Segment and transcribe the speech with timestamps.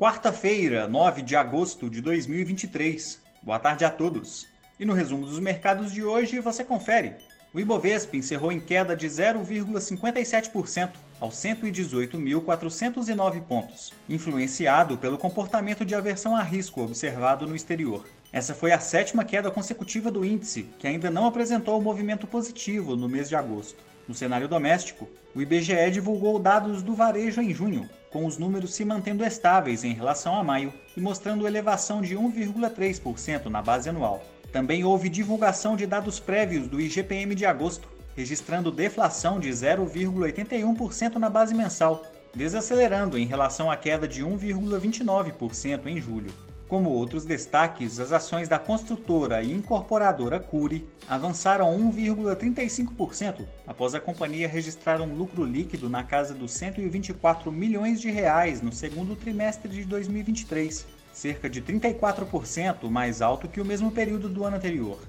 [0.00, 3.20] Quarta-feira, 9 de agosto de 2023.
[3.42, 4.48] Boa tarde a todos.
[4.78, 7.16] E no resumo dos mercados de hoje você confere.
[7.52, 16.34] O Ibovespa encerrou em queda de 0,57% aos 118.409 pontos, influenciado pelo comportamento de aversão
[16.34, 18.06] a risco observado no exterior.
[18.32, 23.08] Essa foi a sétima queda consecutiva do índice, que ainda não apresentou movimento positivo no
[23.08, 23.82] mês de agosto.
[24.06, 28.84] No cenário doméstico, o IBGE divulgou dados do varejo em junho, com os números se
[28.84, 34.24] mantendo estáveis em relação a maio e mostrando elevação de 1,3% na base anual.
[34.52, 41.28] Também houve divulgação de dados prévios do IGPM de agosto, registrando deflação de 0,81% na
[41.28, 46.32] base mensal, desacelerando em relação à queda de 1,29% em julho.
[46.70, 54.46] Como outros destaques, as ações da construtora e incorporadora Curi avançaram 1,35% após a companhia
[54.46, 59.84] registrar um lucro líquido na casa dos 124 milhões de reais no segundo trimestre de
[59.84, 65.00] 2023, cerca de 34% mais alto que o mesmo período do ano anterior.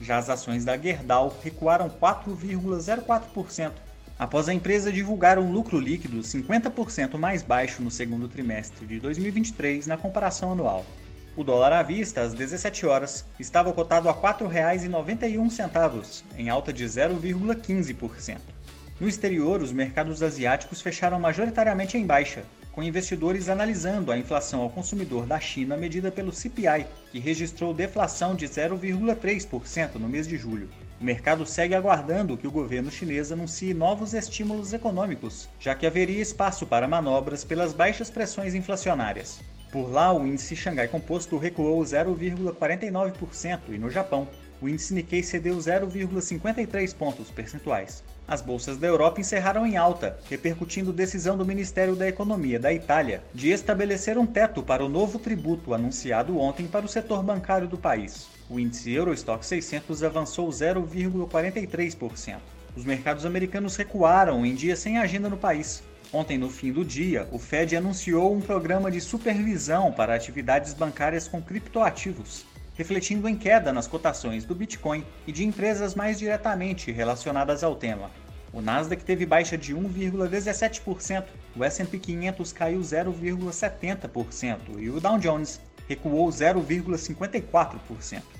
[0.00, 3.72] Já as ações da Gerdau recuaram 4,04%
[4.18, 9.86] após a empresa divulgar um lucro líquido 50% mais baixo no segundo trimestre de 2023
[9.86, 10.86] na comparação anual.
[11.40, 16.84] O dólar à vista, às 17 horas, estava cotado a R$ 4,91, em alta de
[16.84, 18.36] 0,15%.
[19.00, 24.68] No exterior, os mercados asiáticos fecharam majoritariamente em baixa, com investidores analisando a inflação ao
[24.68, 30.68] consumidor da China medida pelo CPI, que registrou deflação de 0,3% no mês de julho.
[31.00, 36.20] O mercado segue aguardando que o governo chinês anuncie novos estímulos econômicos, já que haveria
[36.20, 39.40] espaço para manobras pelas baixas pressões inflacionárias.
[39.72, 44.26] Por lá, o índice Xangai Composto recuou 0,49% e no Japão,
[44.60, 48.02] o índice Nikkei cedeu 0,53 pontos percentuais.
[48.26, 53.22] As bolsas da Europa encerraram em alta, repercutindo decisão do Ministério da Economia da Itália
[53.32, 57.78] de estabelecer um teto para o novo tributo anunciado ontem para o setor bancário do
[57.78, 58.28] país.
[58.48, 62.38] O índice Eurostock 600 avançou 0,43%.
[62.76, 67.28] Os mercados americanos recuaram em dia sem agenda no país, Ontem, no fim do dia,
[67.30, 72.44] o Fed anunciou um programa de supervisão para atividades bancárias com criptoativos,
[72.74, 78.10] refletindo em queda nas cotações do Bitcoin e de empresas mais diretamente relacionadas ao tema.
[78.52, 85.60] O Nasdaq teve baixa de 1,17%, o S&P 500 caiu 0,70% e o Dow Jones
[85.88, 88.39] recuou 0,54%.